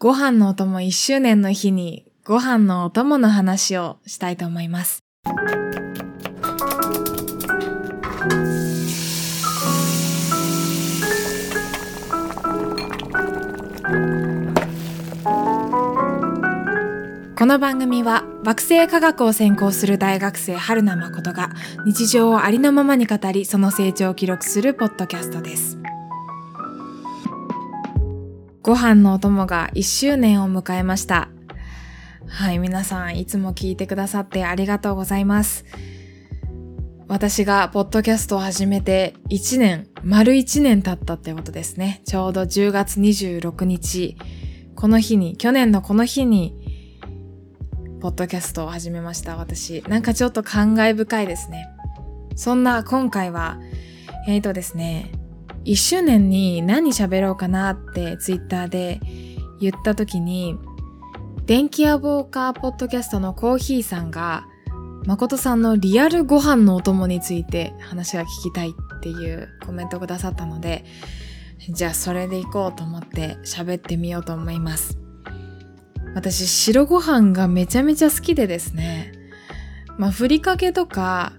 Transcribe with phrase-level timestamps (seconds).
[0.00, 5.02] ご飯のお供1周年の日にご飯のお供の話をしたいと思います。
[17.36, 21.50] この番組は惑星科学を専攻する大学生春名誠が
[21.84, 25.76] 日常をありのままに語りその成長を記録するポッドキャストです。
[28.62, 31.28] ご飯のお供が1周年を迎えました。
[32.26, 35.64] はい、皆さんいつも聞いてくださってありがとうございます。
[37.06, 42.02] 私がポッドキャストを始めて1年、丸1年経ったってことですね。
[42.04, 44.16] ちょうど10月26日、
[44.74, 46.54] この日に、去年のこの日に
[48.00, 49.82] ポッドキャストを始めました、私。
[49.88, 51.66] なんかちょっと感慨深いですね。
[52.36, 53.58] そんな今回は、
[54.28, 55.10] えーとですね、
[55.64, 59.00] 1周年に何喋ろうかなってツイッターで
[59.60, 60.56] 言った時に、
[61.44, 64.46] 電気屋ウォーカーポッドキャストのコーヒーさんが、
[65.06, 70.84] 誠さんのリアルご飯のお供について話が聞きたいっていうコメントくださったので、
[71.70, 74.98] じゃあそれで行こうと思って喋ってみようと思います。
[76.14, 79.12] 私白ご飯がめちゃめちゃ好きでですね。
[79.98, 81.32] まあ、ふりかけとか、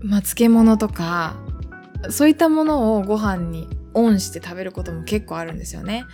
[0.00, 1.36] まあ、漬物とか、
[2.08, 6.04] そういったものをご飯にオンして食べることも結構あるんですよね。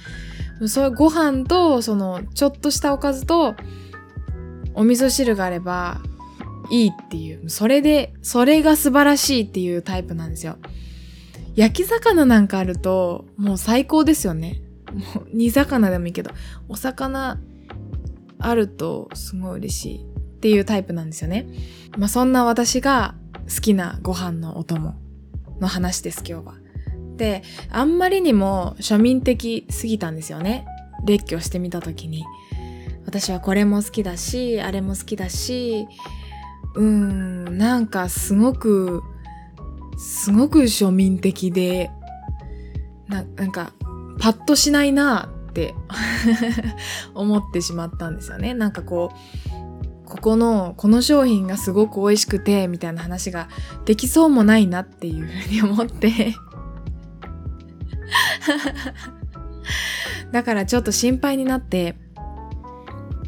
[0.67, 3.55] そうご飯と、その、ちょっとしたおかずと、
[4.75, 6.01] お味噌汁があれば
[6.71, 10.57] いいっていう、それで、それが素晴らしいっていうタイプなんですよ。
[11.55, 14.63] 焼き魚なんかあると、もう最高ですよね。
[14.93, 16.31] もう煮魚でもいいけど、
[16.69, 17.39] お魚
[18.39, 21.47] あるとすごい嬉しいっていうタイプなんですよね。
[21.97, 23.15] まあそんな私が
[23.55, 24.95] 好きなご飯のお供
[25.61, 26.55] の話です今日は。
[27.17, 30.67] で、あんまりにも庶民的すぎたんですよね。
[31.05, 32.25] 列挙してみたときに。
[33.07, 35.87] 私はこれも好きだし、あれも好きだし、
[36.75, 39.03] うーん、なんかすごく、
[39.97, 41.91] すごく庶民的で、
[43.09, 43.73] な、なんか
[44.19, 45.75] パッとしないなって
[47.15, 48.55] 思ってしまったんですよね。
[48.55, 49.56] なんかこう、
[50.07, 53.49] ここの、この商品がすごく美味しくて、みたいな話が
[53.85, 56.35] できそうもないなっていうふうに思って
[60.33, 61.97] だからちょっと心配になって、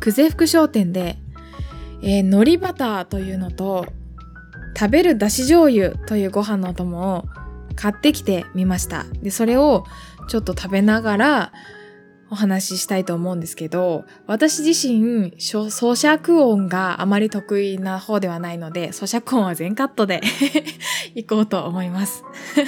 [0.00, 1.18] 久世福商店で、
[2.00, 3.86] えー、海苔バターというのと、
[4.78, 7.24] 食べるだし醤油というご飯のお供を
[7.74, 9.04] 買ってきてみました。
[9.22, 9.84] で、それを
[10.28, 11.52] ちょっと食べながら
[12.30, 20.20] お話ししたいと思うんですけど、私自身、咀嚼音があまり得意な方ではないので、咀嚼音は全カットで
[21.14, 22.22] 行こうと思います。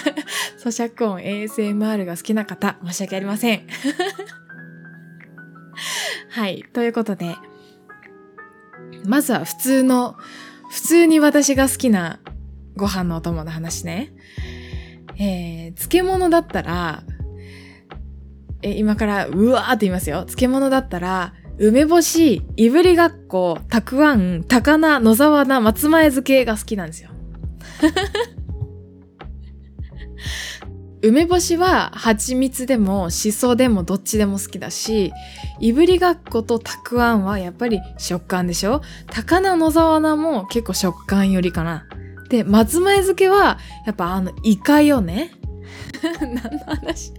[0.65, 3.66] 咀嚼音 ASMR が好きな方、申し訳ありません。
[6.31, 6.65] はい。
[6.72, 7.37] ということで、
[9.04, 10.16] まずは普通の、
[10.71, 12.21] 普通に私が好きな
[12.77, 14.12] ご飯のお供の話ね。
[15.19, 17.03] えー、漬物だったら、
[18.62, 20.25] え、今から、うわーって言いますよ。
[20.25, 27.10] 漬物だったら、梅干し、いぶりがっこ、たくあん、高菜、野沢菜、松前漬けが好きなんですよ。
[31.03, 35.12] 梅干しは蜂蜜でもしそでもどっちでも好きだし、
[35.59, 38.82] いぶりがっことたくあんはやっぱり食感でしょ？
[39.06, 41.87] 高菜野沢菜も結構食感よりかな。
[42.28, 45.31] で、松前漬けはやっぱあのイカよね。
[46.21, 47.15] 何の話？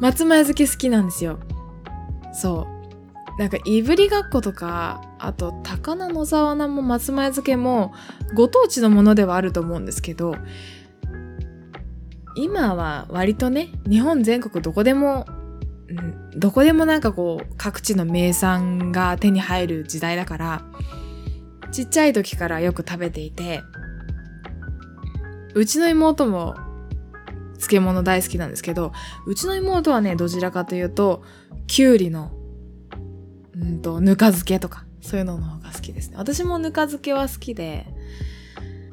[0.00, 1.38] 松前漬け好きなんですよ。
[2.32, 2.78] そう。
[3.40, 7.92] なんか、いぶりがっことか、あと、高菜野沢菜も松前漬けも、
[8.34, 10.34] ご当地のものではあると思うんですけど、
[12.34, 15.26] 今は割とね、日本全国どこでも、
[15.88, 20.62] うん、どこでもなんかこう、各地の名産が手に入る時代だから、
[21.70, 23.62] ちっちゃい時からよく食べていて、
[25.54, 26.54] うちの妹も
[27.58, 28.92] 漬物大好きなんですけど、
[29.26, 31.22] うちの妹はね、どちらかというと、
[31.66, 32.32] きゅうりの、
[33.54, 36.16] うんと、ぬか漬けとか、そういうのの方が好きですね。
[36.16, 37.86] 私もぬか漬けは好きで、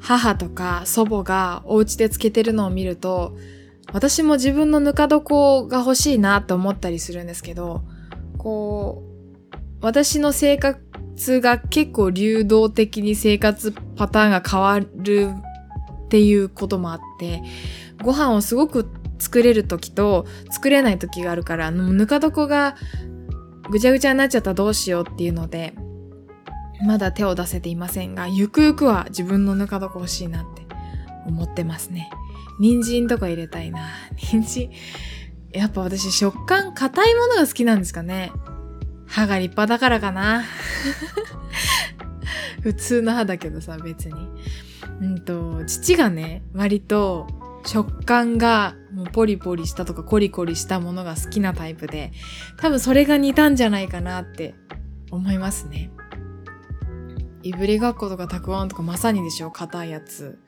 [0.00, 3.36] 母とか祖母がお家で漬けてるのを見ると、
[3.92, 7.82] 私も自分のぬか床が欲しいなって思ったりするんですけど、
[8.36, 9.02] こ
[9.52, 14.86] う、私の生活が結構流動的に生活パターンが変わる
[16.06, 17.42] っていうこともあって、
[18.02, 18.88] ご飯をすごく
[19.18, 22.76] 作れる時と作れない時があるから、ぬか床が
[23.70, 25.74] ぐちゃぐちゃになっちゃったらどうしようっていうので、
[26.84, 30.66] まだ手を出せていませんが、ゆくゆくは自分のぬか床欲しいなって
[31.26, 32.10] 思ってますね。
[32.58, 33.88] 人参とか入れたいな。
[34.16, 34.70] 人参。
[35.52, 38.32] やっぱ私食感硬いものが好きなんですかね。
[39.06, 40.44] 歯が立派だからかな。
[42.62, 44.14] 普通の歯だけどさ、別に。
[45.00, 47.26] うんと、父がね、割と
[47.66, 52.12] 食感がもうポリポリしたとかコリコリしたものが好きなタイプで、
[52.58, 54.54] 多分それが似たんじゃないかなって
[55.10, 55.90] 思いますね。
[57.42, 60.38] いぶりがっことかたくあんとかまさにでしょ硬いやつ。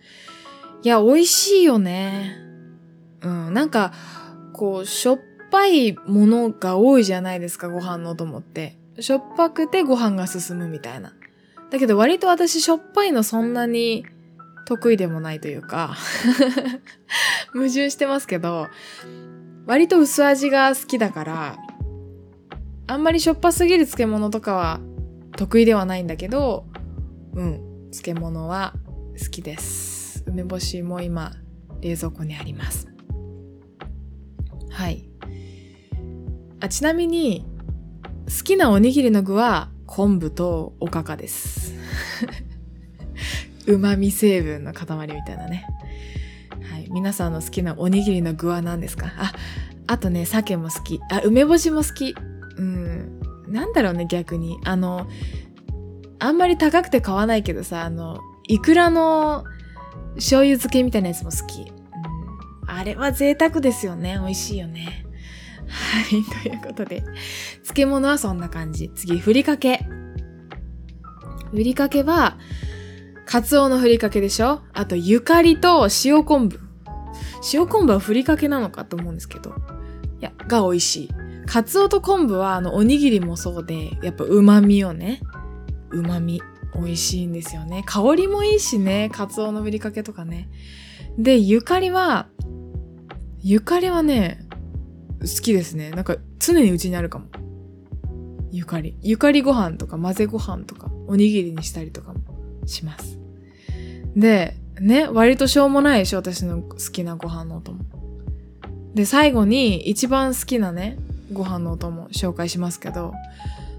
[0.82, 2.37] いや、美味しいよね。
[3.21, 3.93] うん、なんか、
[4.53, 5.19] こう、しょっ
[5.50, 8.79] ぱいものが多いじゃないですか、ご飯のお供って。
[9.00, 11.12] しょっぱくてご飯が進むみたいな。
[11.71, 14.06] だけど割と私しょっぱいのそんなに
[14.69, 15.97] 得意でもないというか
[17.55, 18.69] 矛盾してますけど、
[19.67, 21.56] 割と薄味が好きだから、
[22.87, 24.81] あんまりしょっぱすぎる漬物とかは
[25.38, 26.67] 得意ではないんだけど、
[27.32, 28.75] うん、漬物は
[29.19, 30.23] 好きです。
[30.26, 31.32] 梅干しも今、
[31.81, 32.88] 冷蔵庫にあります。
[34.69, 35.09] はい。
[36.61, 37.47] あ、ちなみに、
[38.26, 41.73] 好きなおにぎりの具は昆布とおかかです。
[43.69, 45.67] 旨味成分の塊みたいなね。
[46.70, 46.88] はい。
[46.91, 49.12] 皆さんの好きなおにぎりの具は何ですか？
[49.19, 49.32] あ、
[49.87, 51.00] あとね、鮭も好き。
[51.11, 52.15] あ、梅干しも好き。
[52.56, 53.20] うん。
[53.49, 54.59] なんだろうね、逆に。
[54.65, 55.06] あの、
[56.19, 58.19] あんまり高くて買わないけどさ、あの、
[58.49, 59.44] イクラの
[60.17, 61.61] 醤油漬けみたいなやつも好き。
[61.61, 61.64] う
[62.67, 64.19] ん、あれは贅沢ですよね。
[64.21, 65.05] 美味しいよね。
[65.69, 67.05] はい、 ということで、
[67.62, 68.91] 漬物はそんな感じ。
[68.94, 69.85] 次、ふりかけ。
[71.50, 72.38] ふりかけは、
[73.29, 74.63] カツオのふりかけでしょ？
[74.73, 76.61] あと、ゆかりと塩昆布。
[77.53, 79.51] 塩昆布はふりかけなのかと思うんですけど。
[80.19, 81.11] いや、が美味しい。
[81.45, 85.21] カツオと昆布は、あの、おにぎりもそうで、やっぱ旨味をね、
[85.91, 86.43] 旨味、
[86.75, 87.83] 美味しいんですよね。
[87.85, 90.49] 香りもいいしね、カツオのふりかけとかね。
[91.19, 92.29] で、ゆかりは、
[93.41, 94.41] ゆかりはね、
[95.21, 95.91] 好きですね。
[95.91, 97.27] なんか常にうちにあるかも。
[98.51, 98.97] ゆかり。
[99.03, 102.15] ゆかりご飯とか混ぜご飯とかおにぎりにしたりとか
[102.69, 103.19] します。
[104.17, 107.81] で、ね、割としょうもないでしょ、私の好きなご飯のお供。
[108.94, 110.99] で、最後に一番好きなね、
[111.32, 113.12] ご飯のお供紹介しますけど、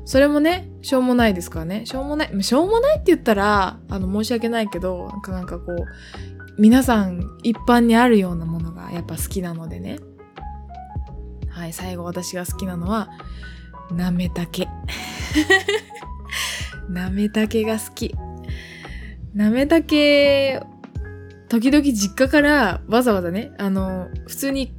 [0.06, 1.86] それもね、しょうもないですからね。
[1.86, 2.44] しょうもない。
[2.44, 5.86] しょうもないって言ったら、あの、申し訳ないけど、なんかなんかこう、
[6.62, 10.00] 皆さん一般にあるようなものがやっぱ好きなのでね。
[11.50, 13.10] はい、最後私が好きなのは、
[13.92, 14.68] なめたけ。
[16.90, 18.16] なめたけが好き。
[19.34, 20.62] なめたけ、
[21.50, 24.74] 時々実家からわざわざね、あの、普通に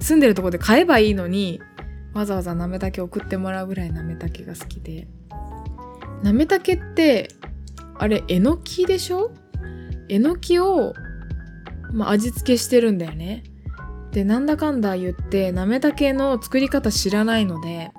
[0.00, 1.60] 住んでるとこで買えばいいのに、
[2.14, 5.06] わざわざなめたけ送ってもらうぐらいなめたけが好きで。
[6.22, 7.28] なめたけって、
[7.98, 9.32] あれ、えのきでしょ？
[10.08, 10.94] えのきを、
[11.92, 13.44] まあ、味付けしてるんだよね。
[14.12, 17.92] で、なんだかんだ言って、なめたけの作り方知らないので、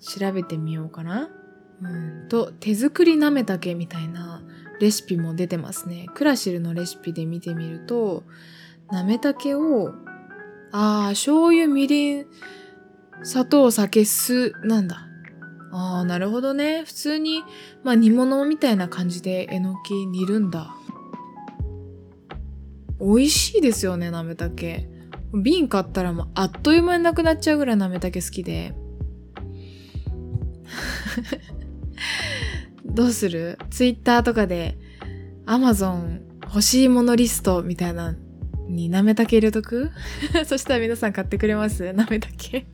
[0.00, 1.28] 調べてみようかな。
[1.82, 4.42] うんと、手作りなめたけみたいな
[4.80, 6.06] レシピも出てますね。
[6.14, 8.24] クラシルのレシピで見てみると、
[8.90, 9.92] なめたけを、
[10.72, 12.26] ああ、醤油、みりん、
[13.22, 15.06] 砂糖、酒、酢、なんだ。
[15.72, 16.82] ああ、なるほどね。
[16.84, 17.44] 普通に、
[17.84, 20.74] まあ煮物みたいな感じでえのき煮るんだ。
[23.00, 24.88] 美味しいですよね、なめたけ。
[25.32, 28.74] 瓶買ったらもうあっという間になくなっちゃうぐらいなめたけ好きで。
[32.94, 33.58] どうする？
[33.70, 34.76] ツイッターとかで
[35.46, 38.14] Amazon 欲しいものリストみたいな
[38.68, 39.90] になめたけ入れとく？
[40.46, 41.92] そしたら皆さん買ってくれます？
[41.92, 42.66] なめたけ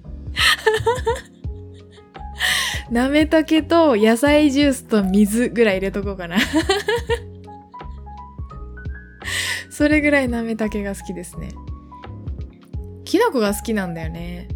[2.90, 6.36] な めたけと野菜ジュースと水ぐらい入れとこうかな。
[9.70, 11.50] それぐらいなめたけが好きですね。
[13.04, 14.48] きな粉が好きなんだよね。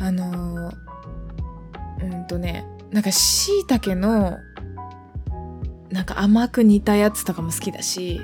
[0.00, 0.72] あの
[2.00, 4.38] うんとね、なんか椎茸の
[5.90, 8.20] なんか甘く煮たやつとかも好きだし、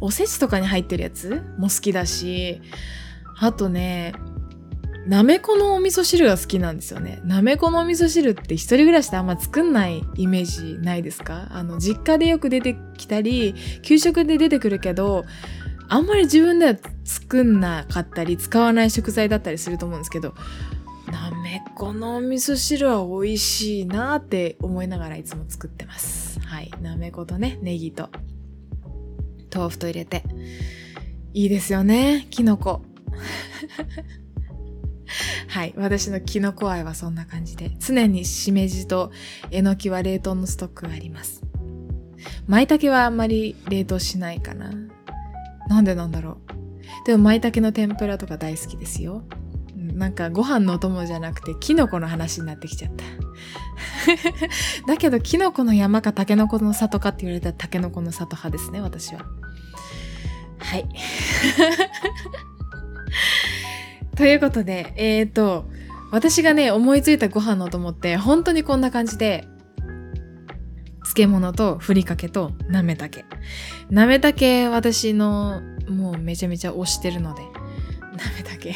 [0.00, 2.60] おせちとかに入ってるやつも好きだし、
[3.38, 4.12] あとね、
[5.06, 7.20] なめこのお味噌汁が好きなんですよね。
[7.24, 11.48] なめこのお味噌汁って一人暮らしであんま作んないイメージないですか？
[11.50, 15.24] あの、実家でよく出てきたり、給食で出てくるけど、
[15.88, 20.34] あんまり自分では作んなかったり使わない食材だったりすると思うんですけど
[21.52, 26.40] なめこのお味噌汁は美味しいなって思いながらいつも作ってます。
[26.40, 26.70] はい。
[26.80, 28.08] なめことねネギと
[29.54, 30.24] 豆腐と入れて。
[31.34, 32.82] いいですよねきのこ
[35.48, 35.74] はい。
[35.76, 39.12] 私のきのこ愛はそんな感じで常にしめじと
[39.50, 41.42] えのきは冷凍のストックがあります。
[42.46, 44.72] 舞茸はあんまり冷凍しないかな。
[45.68, 46.38] なんでなんだろ
[47.04, 47.06] う。
[47.06, 49.22] でも舞茸の天ぷらとか大好きですよ。
[49.92, 53.04] なんかご飯のお供じゃなくてキノコの話になってきちゃった。
[54.86, 59.24] だけどキノコの山かタケノコの里かって言われたらタケノコの里派ですね、私は。
[60.58, 60.88] はい。
[64.16, 65.66] ということで、えっ、ー、と、
[66.10, 69.48] 私がね、思いついたご飯のお供って本当にこんな感じで、
[71.04, 73.24] 漬物とふりかけとなめたけ。
[73.90, 77.42] なめたけ私のもうめちゃめちゃ推してるので、
[78.16, 78.74] なめたけ。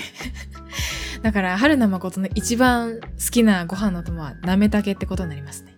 [1.26, 5.76] だから春菜誠の一番好きなご飯のお供はなめたけってことになりますね。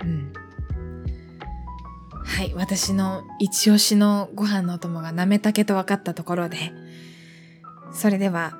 [0.00, 0.32] うん。
[2.24, 6.72] はい、私の一押しのご飯のお供がなめたけと分かったところで、
[7.92, 8.56] それでは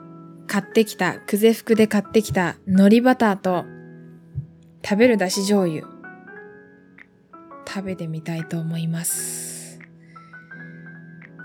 [0.46, 3.64] 買ってきた、くぜ服で買ってきた海苔バターと
[4.84, 5.86] 食べるだし醤油
[7.66, 9.78] 食べてみたいと思います。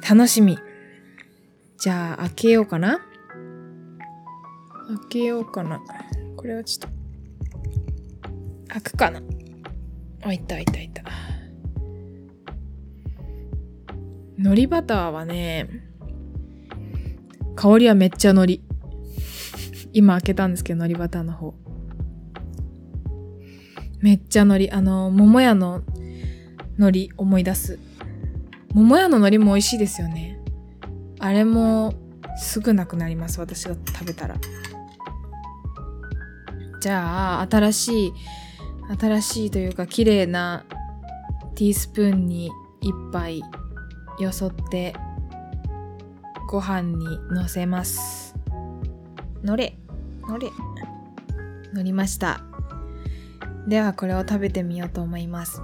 [0.02, 0.60] 楽しみ。
[1.78, 3.00] じゃあ、開けようかな
[4.88, 5.82] 開けようかな。
[6.38, 6.98] これはちょっと、
[8.68, 9.22] 開くかな。
[10.22, 11.04] あ、いたいたいた。
[14.38, 15.68] 海苔バターはね、
[17.56, 18.62] 香りはめっちゃ海苔。
[19.94, 21.56] 今開けたんですけど、海苔バターの方。
[24.01, 24.72] めっちゃ海苔。
[24.72, 25.82] あの、桃屋の
[26.77, 27.80] 海苔思い出す。
[28.74, 30.38] 桃屋の海苔も美味しいですよね。
[31.20, 31.94] あれも
[32.38, 33.39] すぐなくなります。
[33.39, 34.36] 私が食べたら。
[36.86, 38.13] じゃあ、新しい、
[39.00, 40.65] 新しいというか綺麗な
[41.56, 43.42] ティースプーンに一杯
[44.20, 44.94] よそって
[46.48, 48.36] ご飯にのせます。
[49.44, 49.80] のれ、
[50.30, 50.51] のれ、
[51.74, 52.42] 乗りました。
[53.68, 55.63] ではこれを食べてみようと思います。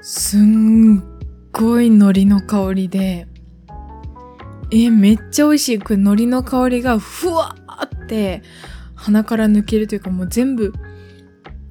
[0.00, 1.04] すん
[1.52, 3.28] ごい海苔の香りで、
[4.70, 5.78] え、めっちゃ美味しい。
[5.78, 8.42] これ海苔の香りがふわーって
[8.96, 10.72] 鼻から抜けるというかもう全部、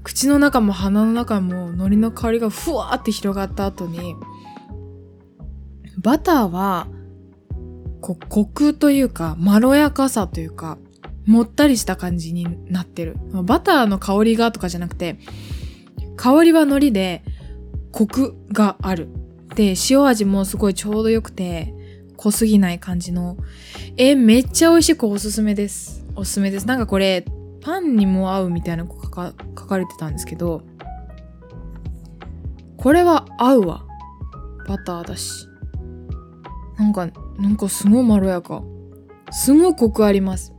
[0.04, 4.16] 口の中も鼻の中も海苔の香りがふわーって広がった後に、
[5.98, 6.88] バターは、
[8.02, 10.78] こう、コクというか、まろやかさというか、
[11.26, 13.18] もったりした感じになってる。
[13.44, 15.18] バターの香りがとかじゃなくて、
[16.16, 17.24] 香りは海苔で、
[17.92, 19.08] コクがある。
[19.56, 21.74] で、塩味もすごいちょうど良くて、
[22.18, 23.38] 濃すぎない感じの。
[23.98, 24.96] え、めっちゃ美味しい。
[24.96, 26.05] これおすすめです。
[26.16, 26.68] おすすめです。
[26.68, 27.26] なんかこれ、
[27.62, 30.62] パンにも合うみたいなの書か書かれてたんですけど、
[32.78, 33.86] これは合うわ。
[34.68, 35.48] バターだし。
[36.78, 37.08] なんか、
[37.38, 38.64] なんかすごいまろやか。
[39.32, 40.54] すごいコクあります。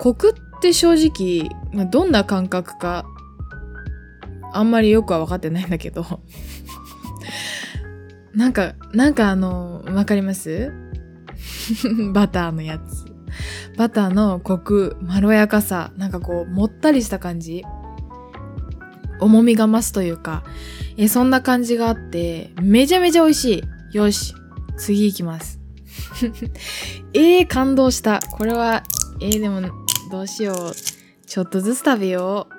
[0.00, 3.06] コクって正直、ま、どんな感覚か
[4.52, 6.04] あんまりよくは分かってないんだけど
[8.34, 10.72] なんか、なんかあの、わかります？
[12.12, 13.04] バターのやつ。
[13.76, 17.64] バターのコク、まろやかさ、なんかこう、もったりした感じ
[19.20, 20.44] 重みが増すというか、
[20.96, 23.96] え、そんな感じがあって、めちゃめちゃ美味しい。
[23.96, 24.34] よし、
[24.76, 25.60] 次行きます。
[27.14, 28.20] えー、感動した。
[28.32, 28.82] これは、
[29.20, 29.60] えー、でも、
[30.10, 30.74] どうしよう。
[31.26, 32.54] ちょっとずつ食べよう。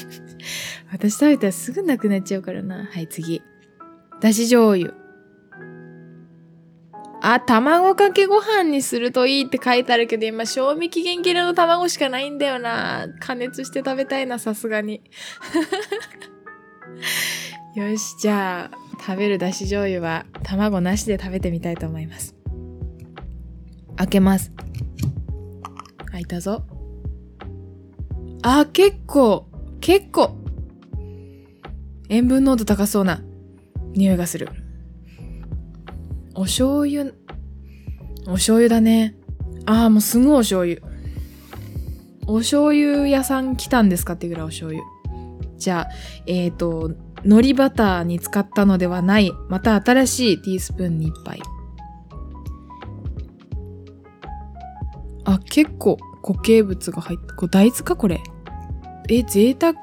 [0.92, 2.86] 私食べたらすぐなくなっちゃうからな。
[2.90, 3.42] はい、次。
[4.20, 4.94] だし醤油。
[7.22, 13.08] あ、卵かけご飯にするといいって書いてあるけど、今、賞味期限切れの卵しかないんだよな。
[13.20, 15.02] 加熱して食べたいな、さすがに。
[17.76, 22.34] よし、じゃあ、食べるだし醤油は卵なしで食べてみたいと思います。
[23.96, 24.52] 開けます。
[26.10, 26.64] 開いたぞ。
[28.42, 29.46] あ、結構、
[29.80, 30.36] 結構、
[32.08, 33.22] 塩分濃度高そうな
[33.92, 34.48] 匂いがする。
[36.40, 37.12] お醤油、
[38.26, 39.14] お醤油だね。
[39.66, 40.80] ああ、もうすごいお醤油。
[42.26, 44.82] お醤油屋さん来たんですかってぐらいお醤油。
[45.58, 45.88] じゃあ、
[46.26, 46.92] えっ、ー、と、
[47.26, 51.42] 海苔バターに使ったのではない、また新しいティースプーンに1杯。
[55.26, 57.34] あ、結構固形物が入った。
[57.34, 58.18] これ大豆かこれ？
[59.10, 59.74] え、贅沢。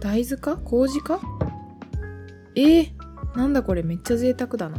[0.00, 0.56] 大豆か？
[0.56, 1.20] 麹か？
[2.56, 3.01] えー、
[3.34, 4.78] なんだこれめっちゃ贅沢だな。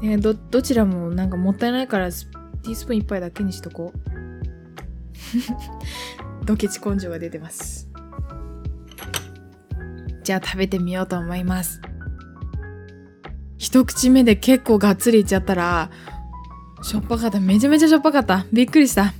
[0.00, 3.98] ねど、どちらもなんかもったいないからティースプーン一杯だけにしとこう。
[6.46, 7.88] ドケチ根性が出てます。
[10.22, 11.80] じゃあ食べてみようと思います。
[13.56, 15.90] 一口目で結構がっつりいっちゃったら、
[16.82, 17.40] しょっぱかった。
[17.40, 18.46] めちゃめちゃしょっぱかった。
[18.52, 19.14] びっくりした。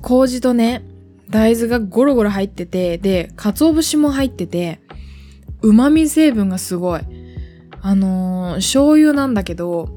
[0.00, 0.84] 麹とね、
[1.30, 4.80] 大豆がゴロゴロ入ってて、で、鰹節も入ってて、
[5.62, 7.00] 旨味成分がすごい。
[7.86, 9.90] あのー、醤油なんだけど、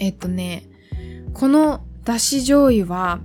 [0.00, 0.68] えっとね、
[1.34, 3.20] このだし醤油は、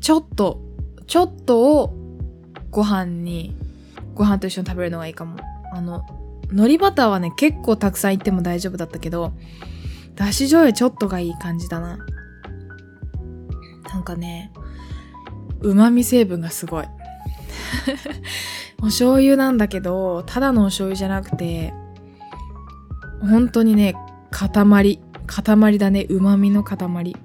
[0.00, 0.60] ちょっと、
[1.06, 1.94] ちょっとを
[2.72, 3.54] ご飯に、
[4.16, 5.38] ご飯と一緒に食べるのがいいかも。
[5.72, 6.02] あの、
[6.50, 9.32] 海苔バターはね、結構たくさんいっても大丈夫だったけど、
[10.16, 12.00] だし醤油ちょっとがいい感じだな。
[13.92, 14.50] なんかね、
[15.60, 16.86] 旨味成分がすごい。
[18.80, 21.74] お醤油なんだけど、ただのお醤油じゃなくて、
[23.20, 23.94] 本当にね、
[24.30, 25.00] 塊。
[25.26, 26.06] 塊だね。
[26.08, 27.16] 旨味の塊。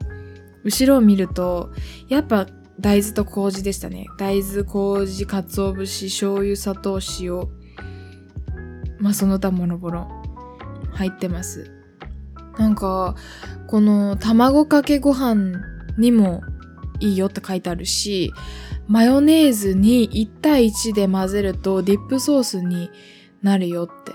[0.63, 1.71] 後ろを見ると、
[2.09, 2.47] やっぱ
[2.79, 4.07] 大豆と麹でしたね。
[4.17, 7.47] 大豆、麹、鰹節、醤油、砂糖、塩。
[8.99, 10.07] まあその他もろもろ
[10.93, 11.71] 入ってます。
[12.57, 13.15] なんか、
[13.67, 15.59] この卵かけご飯
[15.97, 16.41] にも
[16.99, 18.31] いいよって書いてあるし、
[18.87, 22.89] マヨネーズに1対1で混ぜるとディップソースに
[23.41, 24.11] なるよって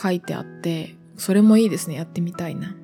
[0.00, 1.96] 書いてあって、それもいいですね。
[1.96, 2.74] やってみたいな。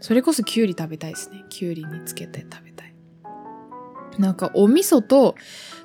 [0.00, 1.44] それこそキュウリ食べたいですね。
[1.48, 2.94] キュウリにつけて食べたい。
[4.18, 5.34] なんかお味噌と、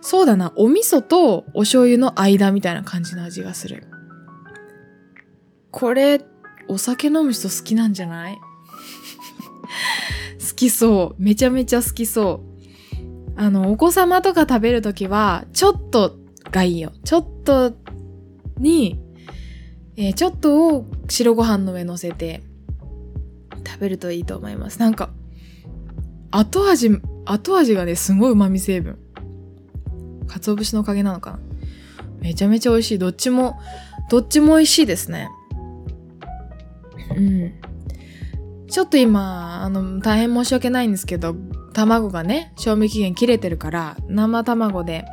[0.02, 3.88] そうだな、お味噌とお醤油の間みたいな感じの味がする。
[5.72, 6.22] これ、
[6.68, 8.36] お酒飲む人好きなんじゃない？
[8.36, 8.42] 好
[10.56, 11.24] きそう。
[11.24, 12.59] めちゃめちゃ好きそう。
[13.42, 16.18] あの、お子様とか食べるときは、ちょっと
[16.52, 16.92] がいいよ。
[17.06, 17.72] ちょっと
[18.58, 19.00] に、
[19.96, 22.44] えー、ちょっとを白ご飯の上乗せて
[23.66, 24.82] 食べるといいと思います。
[24.82, 25.12] なんか、
[26.32, 26.90] 後味、
[27.24, 29.00] 後味がね、すごい旨味成分。
[30.28, 31.40] 鰹節のおかげなのかな。
[32.20, 33.00] めちゃめちゃ美味しい。
[33.00, 33.58] どっちも、
[34.10, 35.30] どっちも美味しいですね。
[37.16, 37.54] うん。
[38.68, 41.38] ちょっと今、あの、大変申し訳ないんですけど、
[41.74, 45.06] 卵がね、賞味期限切れてるから、生卵で、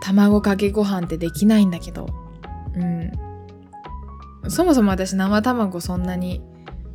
[0.00, 2.08] 卵かけご飯ってできないんだけど、
[2.74, 3.12] うん。
[4.50, 6.42] そもそも私生卵そんなに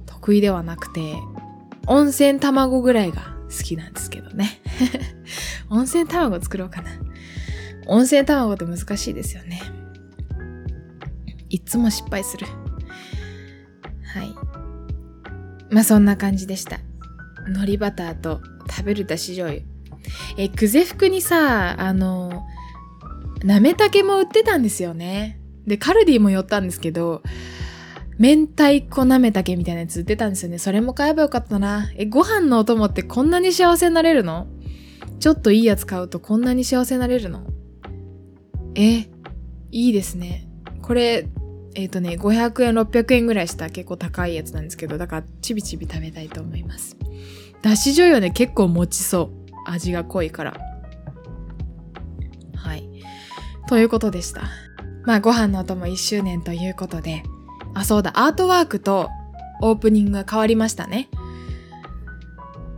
[0.05, 1.15] 得意ではなくて、
[1.88, 4.60] 温泉卵ぐらいが好きなんですけどね。
[5.69, 6.89] 温泉卵作ろうかな。
[7.88, 9.62] 温泉卵って難しいですよね。
[11.49, 12.47] いつも失敗する。
[14.04, 14.36] はい。
[15.69, 16.80] まあそんな感じでした。
[17.47, 19.63] 海苔バターと食べるだし醤油。
[20.38, 22.43] え、久世福にさ、あの、
[23.43, 25.39] なめたけも売ってたんですよね。
[25.67, 27.21] で、カルディも寄ったんですけど、
[28.17, 30.58] 明太子なめたけみたいなやつ売ってたんですよね。
[30.58, 31.91] それも買えばよかったな。
[31.97, 34.47] え、ご飯のお供ってこんなに幸せになれるの？
[35.19, 37.45] ちょっといいやつ買うとこんなに幸せになれるの？
[38.75, 39.10] え、
[39.71, 40.47] いいですね。
[40.81, 41.27] これ、
[41.75, 46.97] えっ、ー、とね、500円、600円ぐらいした結構高いやつなんですけど、だからちびちび食べたいと思います。
[47.61, 49.45] だし醤油ね、結構持ちそう。
[49.67, 50.57] 味が濃いから。
[52.55, 52.88] はい。
[53.67, 54.43] ということでした。
[55.03, 57.23] まあ、ご飯のお供1周年ということで、
[57.73, 59.09] あ、そうだ、アートワークと
[59.61, 61.09] オープニングが変わりましたね。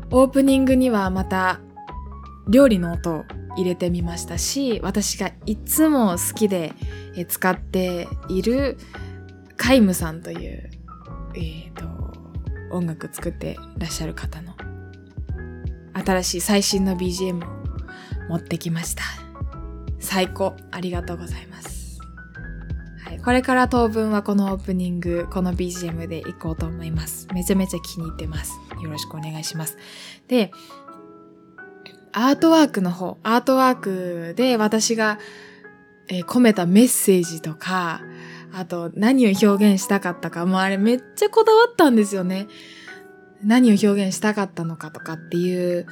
[0.10, 1.60] オープニングにはまた
[2.48, 3.26] 料理の音を
[3.58, 6.74] 入れてみましたし、私がいつも好きで
[7.28, 8.78] 使っている
[9.58, 10.70] カイムさんという、
[11.36, 11.86] えーと、
[12.72, 14.54] 音楽作ってらっしゃる方の
[15.94, 17.50] 新しい最新の BGM を
[18.30, 19.04] 持ってきました。
[20.00, 22.00] 最高ありがとうございます。
[23.04, 27.28] はい、これから当分はこのオープニング、この BGM でいこうと思います。
[27.34, 28.54] めちゃめちゃ気に入ってます。
[28.84, 29.78] よろしくお願いします。
[30.28, 30.52] で、
[32.20, 35.20] アートワークの方、アートワークで私が、
[36.08, 38.02] えー、込めたメッセージとか、
[38.52, 42.48] あと何を表現したかったか、もうあれめっちゃこだわったんですよね。
[43.44, 45.86] 何を表現したかったのかとかっていう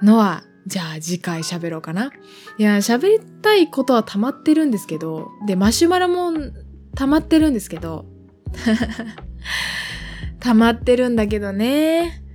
[0.00, 2.10] のは、じゃあ次回喋ろうかな。
[2.56, 6.32] いや、喋りたいことは溜まってるんですけど、で、マシュマロも
[6.94, 8.06] 溜まってるんですけど、
[10.40, 12.25] 溜まってるんだけどね。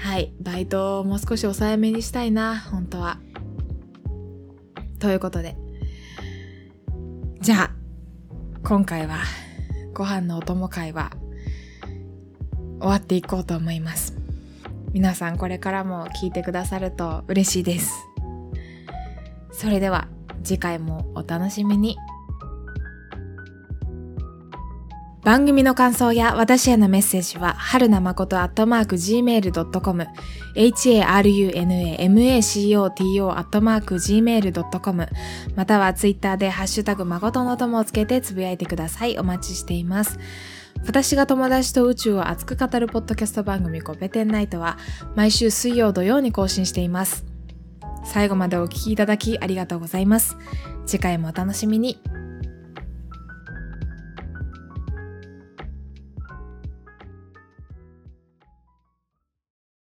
[0.00, 0.32] はい。
[0.40, 3.18] バイトをもう少し抑えめにしたいな、本当は。
[4.98, 5.56] ということで。
[7.40, 7.70] じゃあ、
[8.62, 9.18] 今回は、
[9.92, 11.12] ご飯のお供会は、
[12.80, 14.16] 終わっていこうと思います。
[14.92, 17.92] 皆さんこれからも聞いてくださると嬉しいです。
[19.50, 20.08] それでは、
[20.44, 21.96] 次回もお楽しみに。
[25.28, 30.06] 番組の感想や私へのメッセージは、はるなまことアットマーク gmail.com、
[30.54, 35.08] harunamacoto アットマーク gmail.com、
[35.54, 39.18] またはツイッターでハッシュタグまことの友をつけてつぶやいてください。
[39.18, 40.18] お待ちしています。
[40.86, 44.78] 私が友達と宇宙を熱く語るポッドキャスト番組コペテンナイトは
[45.14, 47.26] 毎週水曜土曜に更新しています。
[48.06, 50.38] 最後までお聴きいただきありがとうございます。
[50.86, 52.00] 次回もお楽しみに。